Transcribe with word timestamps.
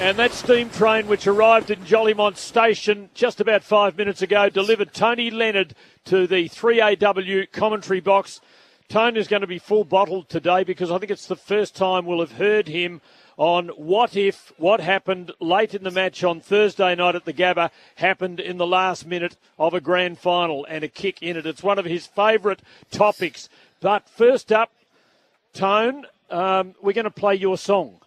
And 0.00 0.18
that 0.18 0.32
steam 0.32 0.70
train, 0.70 1.08
which 1.08 1.26
arrived 1.26 1.70
in 1.70 1.80
Jolimont 1.80 2.38
Station 2.38 3.10
just 3.12 3.38
about 3.38 3.62
five 3.62 3.98
minutes 3.98 4.22
ago, 4.22 4.48
delivered 4.48 4.94
Tony 4.94 5.30
Leonard 5.30 5.74
to 6.06 6.26
the 6.26 6.48
3AW 6.48 7.52
commentary 7.52 8.00
box. 8.00 8.40
Tony 8.88 9.20
is 9.20 9.28
going 9.28 9.42
to 9.42 9.46
be 9.46 9.58
full 9.58 9.84
bottled 9.84 10.30
today 10.30 10.64
because 10.64 10.90
I 10.90 10.96
think 10.96 11.10
it's 11.10 11.26
the 11.26 11.36
first 11.36 11.76
time 11.76 12.06
we'll 12.06 12.20
have 12.20 12.32
heard 12.32 12.66
him 12.66 13.02
on 13.36 13.68
what 13.68 14.16
if 14.16 14.54
what 14.56 14.80
happened 14.80 15.32
late 15.38 15.74
in 15.74 15.84
the 15.84 15.90
match 15.90 16.24
on 16.24 16.40
Thursday 16.40 16.94
night 16.94 17.14
at 17.14 17.26
the 17.26 17.34
Gabba 17.34 17.70
happened 17.96 18.40
in 18.40 18.56
the 18.56 18.66
last 18.66 19.06
minute 19.06 19.36
of 19.58 19.74
a 19.74 19.82
grand 19.82 20.18
final 20.18 20.64
and 20.64 20.82
a 20.82 20.88
kick 20.88 21.22
in 21.22 21.36
it. 21.36 21.44
It's 21.44 21.62
one 21.62 21.78
of 21.78 21.84
his 21.84 22.06
favourite 22.06 22.62
topics. 22.90 23.50
But 23.80 24.08
first 24.08 24.50
up, 24.50 24.72
Tone, 25.52 26.06
um, 26.30 26.74
we're 26.80 26.94
going 26.94 27.04
to 27.04 27.10
play 27.10 27.34
your 27.34 27.58
song. 27.58 28.00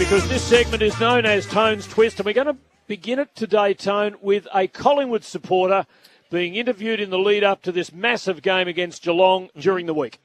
Because 0.00 0.26
this 0.30 0.42
segment 0.42 0.82
is 0.82 0.98
known 0.98 1.26
as 1.26 1.44
Tone's 1.44 1.86
Twist, 1.86 2.18
and 2.18 2.24
we're 2.24 2.32
going 2.32 2.46
to 2.46 2.56
begin 2.86 3.18
it 3.18 3.36
today, 3.36 3.74
Tone, 3.74 4.16
with 4.22 4.48
a 4.54 4.66
Collingwood 4.66 5.24
supporter 5.24 5.84
being 6.30 6.54
interviewed 6.54 7.00
in 7.00 7.10
the 7.10 7.18
lead 7.18 7.44
up 7.44 7.60
to 7.64 7.70
this 7.70 7.92
massive 7.92 8.40
game 8.40 8.66
against 8.66 9.02
Geelong 9.02 9.50
during 9.58 9.84
the 9.84 9.92
week. 9.92 10.18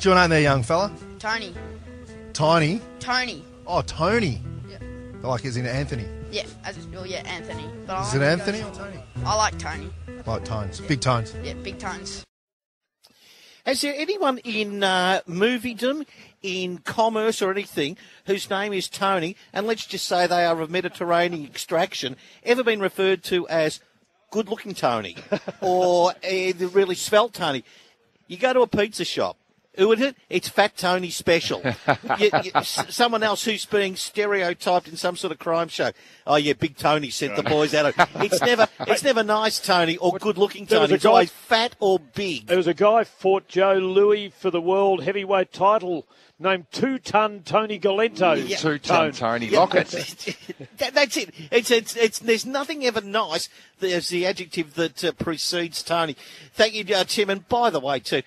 Do 0.00 0.10
you 0.10 0.14
know 0.14 0.28
there, 0.28 0.42
young 0.42 0.62
fella? 0.62 0.92
Tony. 1.18 1.54
Tiny. 2.34 2.82
Tony. 3.00 3.42
Oh, 3.66 3.80
Tony. 3.80 4.42
Yeah. 4.68 4.76
Like 5.22 5.46
as 5.46 5.56
in 5.56 5.64
Anthony. 5.64 6.04
Yeah, 6.30 6.44
as 6.62 6.76
well, 6.88 7.06
yeah, 7.06 7.22
Anthony. 7.24 7.64
But 7.86 8.02
Is 8.02 8.14
I 8.14 8.16
it 8.18 8.22
Anthony 8.22 8.62
or 8.62 8.70
Tony? 8.72 8.98
I 9.24 9.34
like 9.34 9.58
Tony. 9.58 9.88
Like 10.26 10.44
tones. 10.44 10.80
Big 10.82 11.00
tones. 11.00 11.34
Yeah, 11.42 11.54
big 11.54 11.78
tones. 11.78 12.22
Has 13.64 13.80
there 13.80 13.94
anyone 13.96 14.36
in 14.44 14.84
uh, 14.84 15.20
moviedom, 15.26 16.04
in 16.44 16.76
commerce 16.76 17.40
or 17.40 17.50
anything, 17.50 17.96
whose 18.26 18.50
name 18.50 18.74
is 18.74 18.86
Tony, 18.86 19.34
and 19.54 19.66
let's 19.66 19.86
just 19.86 20.04
say 20.04 20.26
they 20.26 20.44
are 20.44 20.60
of 20.60 20.70
Mediterranean 20.70 21.46
extraction, 21.46 22.16
ever 22.44 22.62
been 22.62 22.80
referred 22.80 23.24
to 23.24 23.48
as 23.48 23.80
good-looking 24.30 24.74
Tony 24.74 25.16
or 25.62 26.10
uh, 26.10 26.12
the 26.22 26.70
really 26.70 26.94
svelte 26.94 27.32
Tony? 27.32 27.64
You 28.28 28.36
go 28.36 28.52
to 28.52 28.60
a 28.60 28.66
pizza 28.66 29.06
shop. 29.06 29.38
Who 29.76 29.92
is 29.92 30.00
it? 30.00 30.16
It's 30.30 30.48
Fat 30.48 30.76
Tony 30.76 31.10
Special. 31.10 31.60
you, 32.18 32.30
you, 32.44 32.50
someone 32.62 33.22
else 33.22 33.44
who's 33.44 33.64
being 33.66 33.96
stereotyped 33.96 34.88
in 34.88 34.96
some 34.96 35.16
sort 35.16 35.32
of 35.32 35.38
crime 35.38 35.68
show. 35.68 35.90
Oh 36.26 36.36
yeah, 36.36 36.52
Big 36.52 36.76
Tony 36.76 37.10
sent 37.10 37.36
the 37.36 37.42
boys 37.42 37.74
out. 37.74 37.86
Of, 37.86 37.94
it's 38.22 38.40
never, 38.40 38.68
it's 38.80 39.02
never 39.02 39.22
nice 39.22 39.58
Tony 39.58 39.96
or 39.96 40.12
good-looking 40.12 40.66
There 40.66 40.80
was 40.80 40.88
Tony. 40.90 40.92
a 40.92 40.96
It's 40.96 41.04
guy- 41.04 41.10
always 41.10 41.30
fat 41.30 41.76
or 41.80 41.98
big. 41.98 42.46
There 42.46 42.56
was 42.56 42.66
a 42.66 42.74
guy 42.74 43.04
fought 43.04 43.48
Joe 43.48 43.74
Louis 43.74 44.28
for 44.30 44.50
the 44.50 44.60
world 44.60 45.02
heavyweight 45.02 45.52
title 45.52 46.06
named 46.38 46.66
Two 46.72 46.98
Ton 46.98 47.42
Tony 47.44 47.78
Galento. 47.78 48.36
Yeah. 48.48 48.56
Two 48.56 48.78
ton 48.78 49.12
Tony 49.12 49.46
Yeah, 49.46 49.60
Lockett. 49.60 49.88
that, 50.78 50.94
that's 50.94 51.16
it. 51.16 51.30
It's, 51.50 51.70
it's, 51.70 51.96
it's, 51.96 52.18
there's 52.20 52.44
nothing 52.46 52.84
ever 52.84 53.00
nice. 53.00 53.48
There's 53.80 54.08
the 54.08 54.26
adjective 54.26 54.74
that 54.74 55.04
uh, 55.04 55.12
precedes 55.12 55.82
Tony. 55.82 56.16
Thank 56.54 56.74
you, 56.74 56.94
uh, 56.94 57.04
Tim. 57.04 57.30
And 57.30 57.48
by 57.48 57.70
the 57.70 57.80
way, 57.80 58.00
too, 58.00 58.22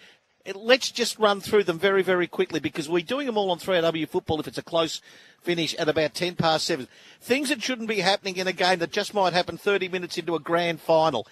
let's 0.55 0.91
just 0.91 1.19
run 1.19 1.41
through 1.41 1.63
them 1.65 1.79
very, 1.79 2.01
very 2.01 2.27
quickly 2.27 2.59
because 2.59 2.87
we're 2.87 3.03
doing 3.03 3.25
them 3.25 3.37
all 3.37 3.51
on 3.51 3.59
3AW 3.59 4.07
football 4.07 4.39
if 4.39 4.47
it's 4.47 4.57
a 4.57 4.63
close 4.63 5.01
finish 5.41 5.73
at 5.75 5.89
about 5.89 6.13
10 6.13 6.35
past 6.35 6.65
7. 6.65 6.87
Things 7.21 7.49
that 7.49 7.61
shouldn't 7.61 7.87
be 7.89 7.99
happening 7.99 8.37
in 8.37 8.47
a 8.47 8.53
game 8.53 8.79
that 8.79 8.91
just 8.91 9.13
might 9.13 9.33
happen 9.33 9.57
30 9.57 9.89
minutes 9.89 10.17
into 10.17 10.35
a 10.35 10.39
grand 10.39 10.79
final. 10.79 11.27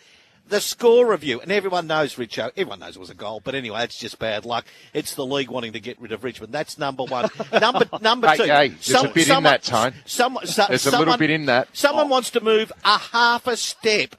The 0.47 0.62
score 0.62 1.07
review, 1.09 1.41
and 1.41 1.51
everyone 1.51 1.88
knows, 1.88 2.16
Richo, 2.17 2.51
everyone 2.56 2.79
knows 2.79 2.95
it 2.95 3.00
was 3.00 3.09
a 3.09 3.16
goal, 3.16 3.41
but 3.44 3.56
anyway, 3.56 3.84
it's 3.84 3.97
just 3.97 4.19
bad 4.19 4.45
luck. 4.45 4.66
It's 4.94 5.16
the 5.16 5.25
league 5.25 5.50
wanting 5.50 5.73
to 5.73 5.79
get 5.79 6.00
rid 6.00 6.12
of 6.12 6.23
Richmond. 6.23 6.53
That's 6.53 6.78
number 6.78 7.03
one. 7.03 7.29
number 7.59 7.85
number 8.00 8.28
Hey, 8.28 8.38
two. 8.38 8.44
hey, 8.44 8.68
there's 8.69 8.91
a 9.03 9.07
bit 9.07 9.18
in 9.18 9.23
someone- 9.23 9.44
that, 9.53 9.63
Tone. 9.63 9.94
Some, 10.06 10.38
so, 10.44 10.66
There's 10.69 10.85
a 10.85 11.00
little 11.00 11.18
bit 11.18 11.31
in 11.31 11.47
that. 11.47 11.69
Someone 11.73 12.09
wants 12.09 12.29
to 12.31 12.41
move 12.41 12.72
a 12.84 13.00
half 13.00 13.47
a 13.47 13.57
step. 13.57 14.16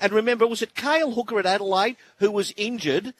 And 0.00 0.12
remember, 0.12 0.46
was 0.46 0.62
it 0.62 0.76
Cale 0.76 1.10
Hooker 1.12 1.40
at 1.40 1.46
Adelaide 1.46 1.96
who 2.18 2.30
was 2.30 2.52
injured 2.56 3.12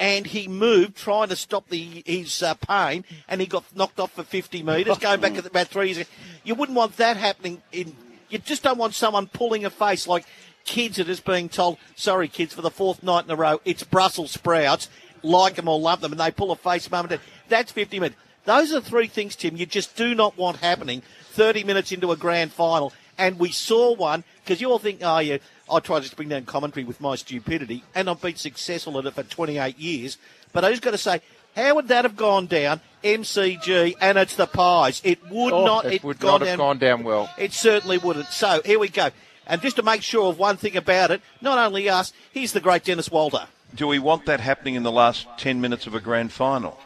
and 0.00 0.26
he 0.26 0.48
moved 0.48 0.96
trying 0.96 1.28
to 1.28 1.36
stop 1.36 1.68
the 1.68 2.02
his 2.06 2.42
uh, 2.42 2.54
pain 2.54 3.04
and 3.28 3.40
he 3.40 3.46
got 3.46 3.64
knocked 3.76 4.00
off 4.00 4.12
for 4.12 4.24
50 4.24 4.62
metres, 4.62 4.98
going 5.00 5.20
back 5.20 5.36
at 5.36 5.46
about 5.46 5.68
three 5.68 5.86
years 5.86 5.98
ago. 5.98 6.08
You 6.42 6.54
wouldn't 6.56 6.76
want 6.76 6.96
that 6.96 7.16
happening 7.16 7.62
in. 7.70 7.94
You 8.30 8.38
just 8.38 8.62
don't 8.62 8.78
want 8.78 8.94
someone 8.94 9.26
pulling 9.26 9.64
a 9.64 9.70
face 9.70 10.08
like 10.08 10.24
kids 10.64 10.98
are 10.98 11.04
just 11.04 11.24
being 11.24 11.48
told, 11.48 11.78
sorry, 11.96 12.28
kids, 12.28 12.54
for 12.54 12.62
the 12.62 12.70
fourth 12.70 13.02
night 13.02 13.24
in 13.24 13.30
a 13.30 13.36
row, 13.36 13.60
it's 13.64 13.82
Brussels 13.82 14.32
sprouts. 14.32 14.88
Like 15.22 15.56
them 15.56 15.68
or 15.68 15.78
love 15.78 16.00
them, 16.00 16.12
and 16.12 16.20
they 16.20 16.30
pull 16.30 16.50
a 16.50 16.56
face, 16.56 16.90
moment. 16.90 17.20
That's 17.50 17.70
50 17.70 18.00
minutes. 18.00 18.16
Those 18.46 18.72
are 18.72 18.80
three 18.80 19.06
things, 19.06 19.36
Tim, 19.36 19.54
you 19.54 19.66
just 19.66 19.94
do 19.96 20.14
not 20.14 20.38
want 20.38 20.56
happening 20.56 21.02
30 21.32 21.64
minutes 21.64 21.92
into 21.92 22.10
a 22.10 22.16
grand 22.16 22.52
final. 22.52 22.90
And 23.20 23.38
we 23.38 23.52
saw 23.52 23.94
one, 23.94 24.24
because 24.42 24.62
you 24.62 24.70
all 24.70 24.78
think, 24.78 25.00
oh, 25.02 25.18
yeah, 25.18 25.36
I 25.70 25.78
try 25.80 25.98
to 25.98 26.02
just 26.02 26.16
bring 26.16 26.30
down 26.30 26.46
commentary 26.46 26.84
with 26.84 27.02
my 27.02 27.16
stupidity, 27.16 27.84
and 27.94 28.08
I've 28.08 28.20
been 28.20 28.36
successful 28.36 28.98
at 28.98 29.04
it 29.04 29.14
for 29.14 29.22
28 29.22 29.78
years. 29.78 30.16
But 30.54 30.64
I 30.64 30.70
just 30.70 30.80
got 30.80 30.92
to 30.92 30.98
say, 30.98 31.20
how 31.54 31.74
would 31.74 31.88
that 31.88 32.06
have 32.06 32.16
gone 32.16 32.46
down? 32.46 32.80
MCG, 33.04 33.94
and 34.00 34.16
it's 34.16 34.36
the 34.36 34.46
Pies. 34.46 35.02
It 35.04 35.22
would 35.30 35.52
Oh, 35.52 35.66
not. 35.66 35.84
It 35.84 36.02
would 36.02 36.18
gone 36.18 36.32
not 36.32 36.38
down, 36.40 36.48
have 36.48 36.58
gone 36.58 36.78
down 36.78 37.04
well. 37.04 37.28
It 37.38 37.52
certainly 37.52 37.98
wouldn't. 37.98 38.28
So 38.28 38.62
here 38.64 38.78
we 38.78 38.88
go. 38.88 39.10
And 39.46 39.60
just 39.60 39.76
to 39.76 39.82
make 39.82 40.02
sure 40.02 40.30
of 40.30 40.38
one 40.38 40.56
thing 40.56 40.76
about 40.76 41.10
it, 41.10 41.20
not 41.42 41.58
only 41.58 41.88
us, 41.90 42.12
here's 42.32 42.52
the 42.52 42.60
great 42.60 42.84
Dennis 42.84 43.10
Walter. 43.10 43.46
Do 43.74 43.86
we 43.86 43.98
want 43.98 44.26
that 44.26 44.40
happening 44.40 44.76
in 44.76 44.82
the 44.82 44.92
last 44.92 45.26
10 45.38 45.60
minutes 45.60 45.86
of 45.86 45.94
a 45.94 46.00
grand 46.00 46.32
final? 46.32 46.78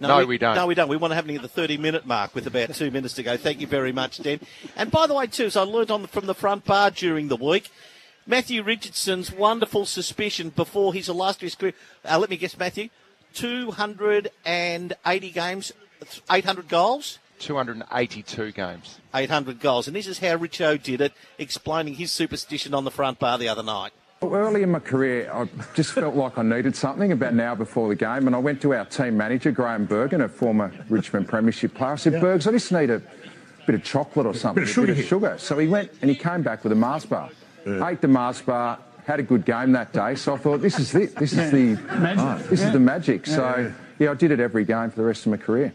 No, 0.00 0.24
we 0.24 0.38
don't. 0.38 0.54
No, 0.54 0.66
we 0.66 0.74
don't. 0.74 0.88
We 0.88 0.96
want 0.96 1.10
to 1.10 1.16
have 1.16 1.28
at 1.28 1.42
the 1.42 1.48
30 1.48 1.76
minute 1.76 2.06
mark 2.06 2.34
with 2.34 2.46
about 2.46 2.74
two 2.74 2.90
minutes 2.90 3.14
to 3.14 3.22
go. 3.22 3.36
Thank 3.36 3.60
you 3.60 3.66
very 3.66 3.92
much, 3.92 4.18
Den. 4.18 4.40
And 4.76 4.90
by 4.90 5.06
the 5.06 5.14
way, 5.14 5.26
too, 5.26 5.46
as 5.46 5.56
I 5.56 5.62
learned 5.62 5.90
on 5.90 6.02
the, 6.02 6.08
from 6.08 6.26
the 6.26 6.34
front 6.34 6.64
bar 6.64 6.90
during 6.90 7.28
the 7.28 7.36
week, 7.36 7.70
Matthew 8.26 8.62
Richardson's 8.62 9.32
wonderful 9.32 9.86
suspicion 9.86 10.50
before 10.50 10.92
his 10.92 11.08
illustrious 11.08 11.54
career. 11.54 11.72
Uh, 12.04 12.18
let 12.18 12.30
me 12.30 12.36
guess, 12.36 12.58
Matthew, 12.58 12.90
280 13.34 15.30
games, 15.30 15.72
800 16.30 16.68
goals. 16.68 17.18
282 17.38 18.52
games. 18.52 18.98
800 19.14 19.60
goals. 19.60 19.86
And 19.86 19.96
this 19.96 20.06
is 20.06 20.18
how 20.18 20.36
Richo 20.36 20.80
did 20.82 21.00
it, 21.00 21.12
explaining 21.38 21.94
his 21.94 22.12
superstition 22.12 22.74
on 22.74 22.84
the 22.84 22.90
front 22.90 23.18
bar 23.18 23.38
the 23.38 23.48
other 23.48 23.62
night. 23.62 23.92
Well, 24.20 24.34
Early 24.34 24.64
in 24.64 24.72
my 24.72 24.80
career, 24.80 25.30
I 25.32 25.48
just 25.74 25.92
felt 25.92 26.16
like 26.16 26.38
I 26.38 26.42
needed 26.42 26.74
something 26.74 27.12
about 27.12 27.32
an 27.32 27.40
hour 27.40 27.54
before 27.54 27.88
the 27.88 27.94
game, 27.94 28.26
and 28.26 28.34
I 28.34 28.38
went 28.40 28.60
to 28.62 28.74
our 28.74 28.84
team 28.84 29.16
manager, 29.16 29.52
Graham 29.52 29.84
Bergen, 29.84 30.22
a 30.22 30.28
former 30.28 30.72
Richmond 30.88 31.28
Premiership 31.28 31.74
player. 31.74 31.92
I 31.92 31.96
said, 31.96 32.20
Bergs, 32.20 32.48
I 32.48 32.50
just 32.50 32.72
need 32.72 32.90
a 32.90 33.00
bit 33.64 33.76
of 33.76 33.84
chocolate 33.84 34.26
or 34.26 34.34
something, 34.34 34.62
Bit 34.62 34.68
of 34.70 34.74
sugar 34.74 34.92
a 34.92 34.94
bit 34.96 35.04
of 35.04 35.08
sugar. 35.08 35.36
So 35.38 35.56
he 35.58 35.68
went 35.68 35.92
and 36.00 36.10
he 36.10 36.16
came 36.16 36.42
back 36.42 36.64
with 36.64 36.72
a 36.72 36.76
Mars 36.76 37.06
bar. 37.06 37.30
Ate 37.64 38.00
the 38.00 38.08
Mars 38.08 38.40
bar, 38.42 38.80
had 39.04 39.20
a 39.20 39.22
good 39.22 39.44
game 39.44 39.70
that 39.72 39.92
day. 39.92 40.16
So 40.16 40.34
I 40.34 40.38
thought, 40.38 40.62
this 40.62 40.80
is 40.80 40.94
it. 40.96 41.14
This 41.14 41.32
is 41.34 41.50
the 41.52 41.78
oh, 42.18 42.38
this 42.50 42.62
is 42.62 42.72
the 42.72 42.80
magic. 42.80 43.24
So 43.26 43.72
yeah, 44.00 44.10
I 44.10 44.14
did 44.14 44.32
it 44.32 44.40
every 44.40 44.64
game 44.64 44.90
for 44.90 44.96
the 44.96 45.04
rest 45.04 45.26
of 45.26 45.30
my 45.30 45.36
career. 45.36 45.72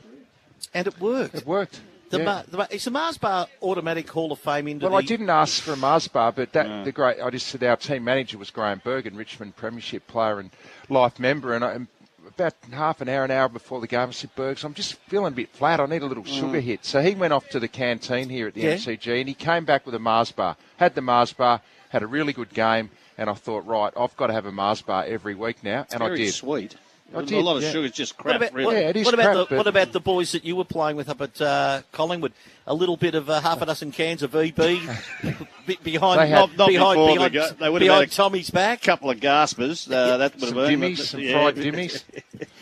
And 0.74 0.88
it 0.88 1.00
worked. 1.00 1.36
It 1.36 1.46
worked. 1.46 1.82
The 2.14 2.20
Yeah. 2.20 2.26
Mar- 2.26 2.44
the 2.48 2.58
Mar- 2.58 2.68
is 2.70 2.86
the 2.86 2.92
Mars 2.92 3.18
bar 3.18 3.48
automatic 3.64 4.08
Hall 4.10 4.32
of 4.32 4.40
Fame 4.40 4.68
into 4.68 4.86
Well, 4.86 4.96
I 4.96 5.02
didn't 5.02 5.32
ask 5.32 5.64
for 5.64 5.74
a 5.74 5.76
Mars 5.76 6.08
bar, 6.08 6.32
but 6.32 6.54
that 6.54 6.86
the 6.86 6.92
great. 6.92 7.20
I 7.20 7.30
just 7.32 7.48
said 7.48 7.64
our 7.64 7.76
team 7.76 8.04
manager 8.04 8.38
was 8.38 8.52
Graham 8.52 8.82
Bergen, 8.84 9.16
Richmond 9.16 9.56
Premiership 9.56 10.06
player 10.06 10.40
and 10.40 10.52
life 10.90 11.20
member, 11.20 11.56
and 11.56 11.66
I, 11.66 11.72
and 11.72 11.88
about 12.28 12.54
half 12.72 13.02
an 13.02 13.10
hour, 13.10 13.26
an 13.26 13.32
hour 13.32 13.50
before 13.50 13.82
the 13.82 13.88
game, 13.88 14.10
I 14.10 14.12
said, 14.12 14.34
Bergs, 14.36 14.64
I'm 14.64 14.74
just 14.74 14.94
feeling 15.08 15.34
a 15.34 15.36
bit 15.36 15.50
flat. 15.50 15.80
I 15.80 15.86
need 15.88 16.04
a 16.04 16.06
little 16.06 16.24
mm. 16.24 16.40
sugar 16.40 16.60
hit. 16.60 16.86
So 16.86 17.02
he 17.02 17.16
went 17.16 17.34
off 17.34 17.50
to 17.50 17.60
the 17.60 17.68
canteen 17.68 18.30
here 18.30 18.48
at 18.48 18.54
the 18.54 18.62
Yeah. 18.62 18.76
MCG, 18.76 19.20
and 19.20 19.28
he 19.28 19.34
came 19.36 19.66
back 19.66 19.86
with 19.86 19.96
a 19.96 20.00
Mars 20.00 20.32
bar. 20.32 20.56
Had 20.78 20.96
the 20.96 21.02
Mars 21.02 21.34
bar, 21.34 21.62
had 21.90 22.04
a 22.04 22.08
really 22.08 22.34
good 22.34 22.54
game, 22.54 22.92
and 23.18 23.30
I 23.30 23.34
thought, 23.34 23.66
right, 23.66 23.92
I've 23.98 24.16
got 24.18 24.28
to 24.28 24.34
have 24.34 24.46
a 24.46 24.52
Mars 24.52 24.82
bar 24.82 25.04
every 25.08 25.36
week 25.36 25.64
now, 25.64 25.86
and 25.92 26.02
I 26.04 26.08
Very 26.08 26.18
did. 26.20 26.34
sweet. 26.34 26.76
I 27.16 27.20
a 27.20 27.24
did, 27.24 27.44
lot 27.44 27.58
of 27.58 27.64
yeah. 27.64 27.72
sugar's 27.72 27.92
just 27.92 28.18
What 28.18 28.24
crap, 28.24 28.36
about, 28.38 28.54
really. 28.54 28.66
what, 28.66 28.76
Yeah, 28.76 28.90
it 28.90 28.96
is 28.98 29.06
what 29.06 29.14
about 29.14 29.36
crap, 29.36 29.50
the, 29.50 29.56
what 29.58 29.68
about 29.68 29.92
the 29.92 30.00
boys 30.00 30.32
that 30.32 30.44
you 30.46 30.56
were 30.56 30.64
playing 30.66 30.96
with 30.98 31.10
up 31.10 31.22
at 31.22 31.40
uh, 31.42 31.82
Collingwood? 31.92 32.34
A 32.66 32.74
little 32.74 32.98
bit 32.98 33.14
of 33.14 33.30
uh, 33.30 33.40
half 33.42 33.62
a 33.62 33.66
dozen 33.68 33.92
cans 33.92 34.24
of 34.24 34.34
EB 34.36 34.56
behind, 35.84 36.20
They 36.20 36.28
had- 36.28 36.40
Not- 36.40 36.58
not 36.58 36.68
behind, 36.68 36.98
behind, 36.98 37.20
they 37.22 37.30
go- 37.30 37.50
they 37.60 37.70
would 37.70 37.82
have 37.82 37.90
behind 37.90 38.12
Tommy's 38.12 38.50
back. 38.50 38.82
A 38.82 38.86
couple 38.86 39.10
of 39.10 39.20
gaspers. 39.20 39.90
Uh, 39.90 40.18
that 40.18 40.34
would 40.36 40.50
Some 40.50 40.58
have 40.58 40.68
been 40.68 40.80
dimmies, 40.82 40.98
some 41.00 41.20
yeah. 41.20 41.34
fried 41.42 41.56
dimmies. 41.58 42.04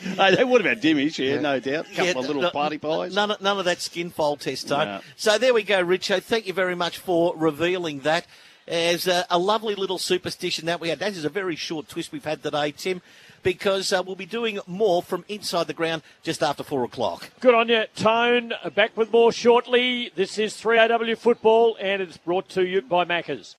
Hey, 0.02 0.36
they 0.36 0.44
would 0.44 0.64
have 0.66 0.70
had 0.78 0.82
dimmies, 0.84 1.18
yeah, 1.18 1.40
no 1.40 1.60
doubt. 1.60 1.86
A 1.86 1.90
couple 1.90 2.06
Yeah, 2.06 2.12
of 2.12 2.28
little 2.28 2.42
no- 2.42 2.50
party 2.52 2.78
pies. 2.78 3.16
None, 3.16 3.32
of- 3.32 3.42
none 3.42 3.60
of 3.60 3.66
that 3.66 3.82
skin 3.82 4.10
fold 4.10 4.42
test 4.42 4.68
time. 4.68 4.88
No. 4.88 5.02
So 5.16 5.38
there 5.38 5.54
we 5.54 5.64
go, 5.64 5.84
Richo. 5.84 6.22
Thank 6.22 6.48
you 6.48 6.54
very 6.54 6.76
much 6.76 6.98
for 6.98 7.34
revealing 7.38 8.00
that. 8.02 8.26
As 8.68 9.08
a, 9.08 9.26
a 9.30 9.40
lovely 9.40 9.74
little 9.76 9.98
superstition 9.98 10.68
that 10.68 10.80
we 10.80 10.90
had. 10.90 11.00
That 11.00 11.12
is 11.14 11.26
a 11.26 11.30
very 11.30 11.56
short 11.56 11.90
twist 11.90 12.12
we've 12.12 12.24
had 12.24 12.42
today, 12.44 12.72
Tim, 12.72 13.02
because 13.44 13.92
uh, 13.92 14.02
we'll 14.06 14.16
be 14.16 14.26
doing 14.26 14.60
more 14.68 15.02
from 15.02 15.26
inside 15.28 15.68
the 15.68 15.74
ground 15.74 16.02
just 16.24 16.42
after 16.44 16.64
four 16.64 16.84
o'clock. 16.84 17.30
Good 17.40 17.56
on 17.56 17.70
you, 17.70 17.86
Tone. 17.96 18.54
Back 18.76 18.96
with 18.96 19.12
more 19.12 19.32
shortly. 19.32 20.12
This 20.16 20.38
is 20.38 20.54
3AW 20.56 21.18
Football, 21.18 21.78
and 21.80 22.02
it's 22.02 22.18
brought 22.18 22.50
to 22.50 22.66
you 22.66 22.82
by 22.82 23.06
Maccas. 23.06 23.50